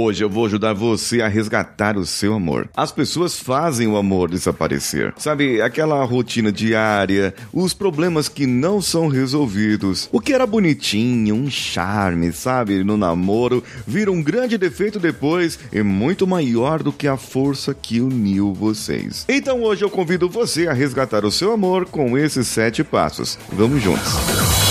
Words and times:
Hoje 0.00 0.22
eu 0.22 0.30
vou 0.30 0.46
ajudar 0.46 0.74
você 0.74 1.22
a 1.22 1.26
resgatar 1.26 1.96
o 1.96 2.06
seu 2.06 2.32
amor. 2.32 2.70
As 2.76 2.92
pessoas 2.92 3.36
fazem 3.36 3.88
o 3.88 3.96
amor 3.96 4.30
desaparecer. 4.30 5.12
Sabe, 5.18 5.60
aquela 5.60 6.04
rotina 6.04 6.52
diária, 6.52 7.34
os 7.52 7.74
problemas 7.74 8.28
que 8.28 8.46
não 8.46 8.80
são 8.80 9.08
resolvidos. 9.08 10.08
O 10.12 10.20
que 10.20 10.32
era 10.32 10.46
bonitinho, 10.46 11.34
um 11.34 11.50
charme, 11.50 12.30
sabe, 12.30 12.84
no 12.84 12.96
namoro, 12.96 13.60
vira 13.84 14.12
um 14.12 14.22
grande 14.22 14.56
defeito 14.56 15.00
depois 15.00 15.58
e 15.72 15.82
muito 15.82 16.28
maior 16.28 16.80
do 16.80 16.92
que 16.92 17.08
a 17.08 17.16
força 17.16 17.74
que 17.74 18.00
uniu 18.00 18.54
vocês. 18.54 19.24
Então 19.28 19.64
hoje 19.64 19.84
eu 19.84 19.90
convido 19.90 20.28
você 20.28 20.68
a 20.68 20.72
resgatar 20.72 21.24
o 21.24 21.32
seu 21.32 21.52
amor 21.52 21.86
com 21.86 22.16
esses 22.16 22.46
sete 22.46 22.84
passos. 22.84 23.36
Vamos 23.52 23.82
juntos. 23.82 24.67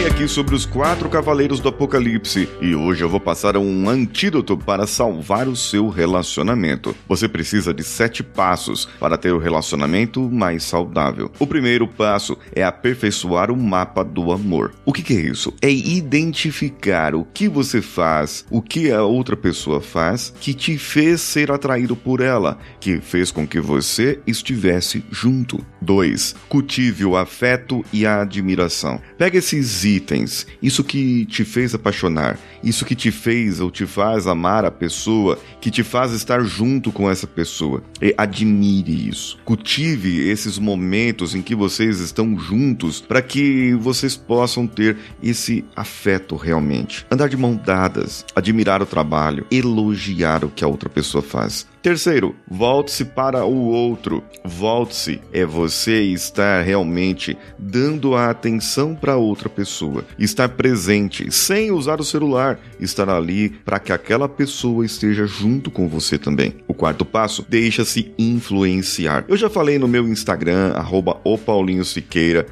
Falei 0.00 0.14
aqui 0.14 0.28
sobre 0.28 0.54
os 0.54 0.64
quatro 0.64 1.10
cavaleiros 1.10 1.60
do 1.60 1.68
Apocalipse 1.68 2.48
e 2.62 2.74
hoje 2.74 3.04
eu 3.04 3.08
vou 3.08 3.20
passar 3.20 3.56
um 3.58 3.86
antídoto 3.86 4.56
para 4.56 4.86
salvar 4.86 5.46
o 5.46 5.54
seu 5.54 5.88
relacionamento. 5.88 6.96
Você 7.06 7.28
precisa 7.28 7.74
de 7.74 7.84
sete 7.84 8.22
passos 8.22 8.88
para 8.98 9.18
ter 9.18 9.32
o 9.32 9.38
relacionamento 9.38 10.22
mais 10.30 10.64
saudável. 10.64 11.30
O 11.38 11.46
primeiro 11.46 11.86
passo 11.86 12.38
é 12.54 12.62
aperfeiçoar 12.62 13.50
o 13.50 13.56
mapa 13.56 14.02
do 14.02 14.32
amor. 14.32 14.72
O 14.86 14.92
que, 14.92 15.02
que 15.02 15.12
é 15.12 15.20
isso? 15.20 15.52
É 15.60 15.70
identificar 15.70 17.14
o 17.14 17.24
que 17.24 17.46
você 17.46 17.82
faz, 17.82 18.46
o 18.50 18.62
que 18.62 18.90
a 18.90 19.02
outra 19.02 19.36
pessoa 19.36 19.82
faz 19.82 20.32
que 20.40 20.54
te 20.54 20.78
fez 20.78 21.20
ser 21.20 21.50
atraído 21.50 21.94
por 21.94 22.20
ela, 22.22 22.58
que 22.78 23.00
fez 23.02 23.30
com 23.30 23.46
que 23.46 23.60
você 23.60 24.18
estivesse 24.26 25.04
junto. 25.10 25.58
2. 25.82 26.36
Cultive 26.48 27.04
o 27.04 27.16
afeto 27.16 27.84
e 27.92 28.06
a 28.06 28.22
admiração. 28.22 29.00
Pega 29.18 29.38
esses 29.38 29.84
itens, 29.96 30.46
isso 30.62 30.84
que 30.84 31.24
te 31.26 31.44
fez 31.44 31.74
apaixonar, 31.74 32.38
isso 32.62 32.84
que 32.84 32.94
te 32.94 33.10
fez 33.10 33.60
ou 33.60 33.70
te 33.70 33.86
faz 33.86 34.26
amar 34.26 34.64
a 34.64 34.70
pessoa, 34.70 35.38
que 35.60 35.70
te 35.70 35.82
faz 35.82 36.12
estar 36.12 36.42
junto 36.42 36.92
com 36.92 37.10
essa 37.10 37.26
pessoa. 37.26 37.82
E 38.00 38.14
admire 38.16 39.08
isso. 39.08 39.38
Cultive 39.44 40.28
esses 40.28 40.58
momentos 40.58 41.34
em 41.34 41.42
que 41.42 41.54
vocês 41.54 42.00
estão 42.00 42.38
juntos 42.38 43.00
para 43.00 43.22
que 43.22 43.74
vocês 43.74 44.16
possam 44.16 44.66
ter 44.66 44.96
esse 45.22 45.64
afeto 45.74 46.36
realmente. 46.36 47.06
Andar 47.10 47.28
de 47.28 47.36
mão 47.36 47.54
dadas, 47.56 48.24
admirar 48.34 48.82
o 48.82 48.86
trabalho, 48.86 49.46
elogiar 49.50 50.44
o 50.44 50.50
que 50.50 50.64
a 50.64 50.68
outra 50.68 50.88
pessoa 50.88 51.22
faz. 51.22 51.66
Terceiro, 51.82 52.36
volte-se 52.46 53.06
para 53.06 53.46
o 53.46 53.68
outro. 53.68 54.22
Volte-se 54.44 55.18
é 55.32 55.46
você 55.46 56.02
estar 56.02 56.62
realmente 56.62 57.38
dando 57.58 58.14
a 58.14 58.28
atenção 58.28 58.94
para 58.94 59.16
outra 59.16 59.48
pessoa, 59.48 60.04
estar 60.18 60.50
presente, 60.50 61.32
sem 61.32 61.70
usar 61.70 61.98
o 61.98 62.04
celular, 62.04 62.60
estar 62.78 63.08
ali 63.08 63.48
para 63.48 63.78
que 63.78 63.94
aquela 63.94 64.28
pessoa 64.28 64.84
esteja 64.84 65.26
junto 65.26 65.70
com 65.70 65.88
você 65.88 66.18
também. 66.18 66.56
O 66.68 66.74
quarto 66.74 67.02
passo, 67.02 67.46
deixa-se 67.48 68.12
influenciar. 68.18 69.24
Eu 69.26 69.36
já 69.38 69.48
falei 69.48 69.78
no 69.78 69.88
meu 69.88 70.06
Instagram, 70.06 70.72
arroba 70.72 71.18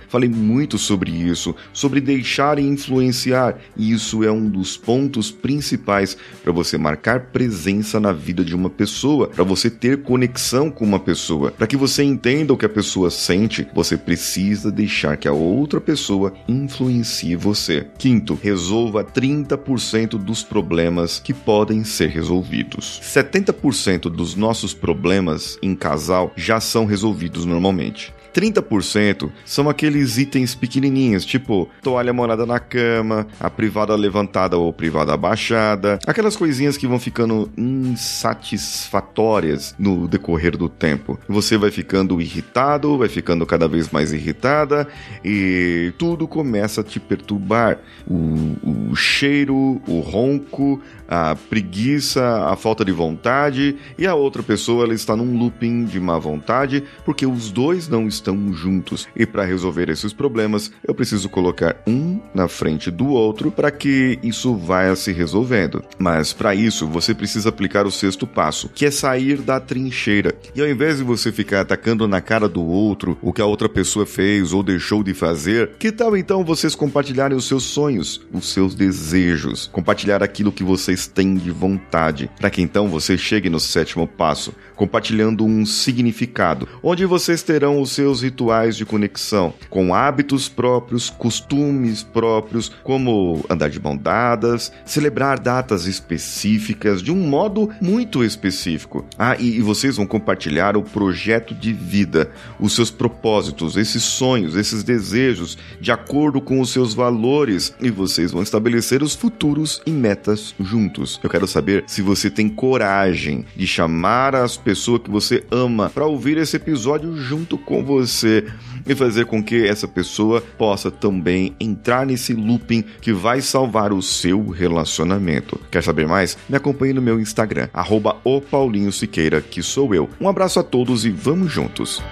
falei 0.08 0.30
muito 0.30 0.78
sobre 0.78 1.10
isso, 1.10 1.54
sobre 1.70 2.00
deixar 2.00 2.58
influenciar. 2.58 3.58
E 3.76 3.92
isso 3.92 4.24
é 4.24 4.32
um 4.32 4.48
dos 4.48 4.78
pontos 4.78 5.30
principais 5.30 6.16
para 6.42 6.52
você 6.52 6.78
marcar 6.78 7.26
presença 7.26 8.00
na 8.00 8.12
vida 8.12 8.42
de 8.42 8.54
uma 8.54 8.70
pessoa 8.70 9.17
pessoa, 9.18 9.28
para 9.28 9.44
você 9.44 9.70
ter 9.70 10.02
conexão 10.02 10.70
com 10.70 10.84
uma 10.84 11.00
pessoa, 11.00 11.50
para 11.50 11.66
que 11.66 11.76
você 11.76 12.04
entenda 12.04 12.52
o 12.52 12.56
que 12.56 12.66
a 12.66 12.68
pessoa 12.68 13.10
sente, 13.10 13.66
você 13.74 13.96
precisa 13.96 14.70
deixar 14.70 15.16
que 15.16 15.26
a 15.26 15.32
outra 15.32 15.80
pessoa 15.80 16.32
influencie 16.46 17.34
você. 17.34 17.86
Quinto, 17.98 18.38
resolva 18.40 19.02
30% 19.02 20.10
dos 20.18 20.42
problemas 20.42 21.18
que 21.18 21.34
podem 21.34 21.82
ser 21.82 22.10
resolvidos. 22.10 23.00
70% 23.02 24.02
dos 24.02 24.36
nossos 24.36 24.72
problemas 24.72 25.58
em 25.62 25.74
casal 25.74 26.32
já 26.36 26.60
são 26.60 26.84
resolvidos 26.84 27.44
normalmente. 27.44 28.12
30% 28.34 29.30
são 29.44 29.68
aqueles 29.68 30.16
itens 30.18 30.54
pequenininhos, 30.54 31.24
tipo 31.24 31.68
toalha 31.82 32.12
molhada 32.12 32.46
na 32.46 32.60
cama, 32.60 33.26
a 33.40 33.50
privada 33.50 33.94
levantada 33.94 34.56
ou 34.56 34.72
privada 34.72 35.12
abaixada, 35.12 35.98
aquelas 36.06 36.36
coisinhas 36.36 36.76
que 36.76 36.86
vão 36.86 37.00
ficando 37.00 37.50
insatisfatórias 37.56 39.74
no 39.78 40.06
decorrer 40.06 40.54
do 40.56 40.68
tempo. 40.68 41.18
Você 41.28 41.56
vai 41.56 41.70
ficando 41.70 42.20
irritado, 42.20 42.98
vai 42.98 43.08
ficando 43.08 43.46
cada 43.46 43.66
vez 43.66 43.90
mais 43.90 44.12
irritada 44.12 44.86
e 45.24 45.94
tudo 45.98 46.28
começa 46.28 46.82
a 46.82 46.84
te 46.84 47.00
perturbar. 47.00 47.78
O, 48.06 48.90
o 48.90 48.96
cheiro, 48.96 49.80
o 49.86 50.00
ronco, 50.00 50.82
a 51.08 51.34
preguiça, 51.34 52.44
a 52.46 52.56
falta 52.56 52.84
de 52.84 52.92
vontade 52.92 53.76
e 53.98 54.06
a 54.06 54.14
outra 54.14 54.42
pessoa 54.42 54.84
ela 54.84 54.92
está 54.94 55.16
num 55.16 55.38
looping 55.38 55.86
de 55.86 55.98
má 55.98 56.18
vontade 56.18 56.84
porque 57.04 57.26
os 57.26 57.50
dois 57.50 57.88
não 57.88 58.06
estão 58.06 58.17
juntos. 58.52 59.06
E 59.14 59.26
para 59.26 59.44
resolver 59.44 59.88
esses 59.88 60.12
problemas, 60.12 60.72
eu 60.86 60.94
preciso 60.94 61.28
colocar 61.28 61.76
um 61.86 62.18
na 62.34 62.48
frente 62.48 62.90
do 62.90 63.08
outro 63.08 63.50
para 63.50 63.70
que 63.70 64.18
isso 64.22 64.54
vá 64.56 64.94
se 64.94 65.12
resolvendo. 65.12 65.82
Mas 65.98 66.32
para 66.32 66.54
isso, 66.54 66.86
você 66.86 67.14
precisa 67.14 67.48
aplicar 67.48 67.86
o 67.86 67.90
sexto 67.90 68.26
passo, 68.26 68.68
que 68.68 68.86
é 68.86 68.90
sair 68.90 69.38
da 69.38 69.60
trincheira. 69.60 70.34
E 70.54 70.60
ao 70.60 70.68
invés 70.68 70.98
de 70.98 71.04
você 71.04 71.30
ficar 71.30 71.60
atacando 71.60 72.08
na 72.08 72.20
cara 72.20 72.48
do 72.48 72.62
outro 72.64 73.18
o 73.20 73.32
que 73.32 73.42
a 73.42 73.46
outra 73.46 73.68
pessoa 73.68 74.06
fez 74.06 74.52
ou 74.52 74.62
deixou 74.62 75.02
de 75.02 75.14
fazer, 75.14 75.70
que 75.78 75.92
tal 75.92 76.16
então 76.16 76.44
vocês 76.44 76.74
compartilharem 76.74 77.36
os 77.36 77.46
seus 77.46 77.64
sonhos, 77.64 78.20
os 78.32 78.52
seus 78.52 78.74
desejos, 78.74 79.68
compartilhar 79.72 80.22
aquilo 80.22 80.52
que 80.52 80.64
vocês 80.64 81.06
têm 81.06 81.34
de 81.34 81.50
vontade, 81.50 82.30
para 82.38 82.50
que 82.50 82.62
então 82.62 82.88
você 82.88 83.18
chegue 83.18 83.50
no 83.50 83.60
sétimo 83.60 84.06
passo, 84.06 84.54
compartilhando 84.74 85.44
um 85.44 85.66
significado, 85.66 86.68
onde 86.82 87.04
vocês 87.04 87.42
terão 87.42 87.80
os 87.80 87.90
seus 87.90 88.07
rituais 88.14 88.76
de 88.76 88.84
conexão, 88.84 89.52
com 89.70 89.94
hábitos 89.94 90.48
próprios, 90.48 91.10
costumes 91.10 92.02
próprios, 92.02 92.70
como 92.82 93.44
andar 93.48 93.70
de 93.70 93.80
mão 93.80 93.96
dadas, 93.96 94.72
celebrar 94.84 95.38
datas 95.38 95.86
específicas 95.86 97.02
de 97.02 97.12
um 97.12 97.28
modo 97.28 97.70
muito 97.80 98.24
específico. 98.24 99.04
Ah, 99.18 99.36
e, 99.38 99.58
e 99.58 99.62
vocês 99.62 99.96
vão 99.96 100.06
compartilhar 100.06 100.76
o 100.76 100.82
projeto 100.82 101.54
de 101.54 101.72
vida, 101.72 102.30
os 102.58 102.74
seus 102.74 102.90
propósitos, 102.90 103.76
esses 103.76 104.02
sonhos, 104.02 104.56
esses 104.56 104.82
desejos, 104.82 105.58
de 105.80 105.92
acordo 105.92 106.40
com 106.40 106.60
os 106.60 106.70
seus 106.70 106.94
valores, 106.94 107.74
e 107.80 107.90
vocês 107.90 108.32
vão 108.32 108.42
estabelecer 108.42 109.02
os 109.02 109.14
futuros 109.14 109.80
e 109.86 109.90
metas 109.90 110.54
juntos. 110.60 111.20
Eu 111.22 111.30
quero 111.30 111.46
saber 111.46 111.84
se 111.86 112.02
você 112.02 112.30
tem 112.30 112.48
coragem 112.48 113.44
de 113.56 113.66
chamar 113.66 114.34
as 114.34 114.56
pessoas 114.56 115.02
que 115.02 115.10
você 115.10 115.44
ama 115.50 115.90
para 115.90 116.06
ouvir 116.06 116.36
esse 116.38 116.56
episódio 116.56 117.16
junto 117.16 117.58
com 117.58 117.84
você 118.06 118.46
e 118.86 118.94
fazer 118.94 119.26
com 119.26 119.42
que 119.42 119.66
essa 119.66 119.86
pessoa 119.86 120.40
possa 120.56 120.90
também 120.90 121.54
entrar 121.60 122.06
nesse 122.06 122.32
looping 122.32 122.82
que 123.00 123.12
vai 123.12 123.40
salvar 123.40 123.92
o 123.92 124.00
seu 124.02 124.48
relacionamento. 124.48 125.60
Quer 125.70 125.82
saber 125.82 126.06
mais? 126.06 126.36
Me 126.48 126.56
acompanhe 126.56 126.92
no 126.92 127.02
meu 127.02 127.20
Instagram, 127.20 127.68
arroba 127.72 128.16
o 128.24 128.40
Paulinho 128.40 128.92
Siqueira, 128.92 129.40
que 129.40 129.62
sou 129.62 129.94
eu. 129.94 130.08
Um 130.20 130.28
abraço 130.28 130.58
a 130.58 130.62
todos 130.62 131.04
e 131.04 131.10
vamos 131.10 131.52
juntos! 131.52 132.02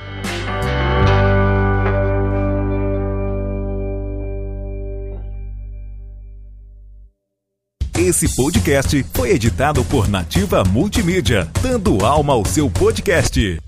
Esse 7.99 8.32
podcast 8.37 9.05
foi 9.14 9.31
editado 9.31 9.84
por 9.87 10.06
Nativa 10.06 10.62
Multimídia, 10.62 11.50
dando 11.61 12.05
alma 12.05 12.34
ao 12.34 12.44
seu 12.44 12.70
podcast. 12.70 13.65